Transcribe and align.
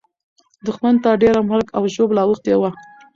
دښمن 0.65 0.95
ته 1.03 1.09
ډېره 1.21 1.41
مرګ 1.49 1.67
او 1.77 1.83
ژوبله 1.93 2.21
اوښتې 2.25 2.53
وه. 2.57 2.69